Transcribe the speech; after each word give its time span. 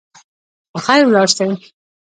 په 0.71 0.77
خیر 0.85 1.01
ولاړ 1.07 1.27
سئ. 1.37 1.49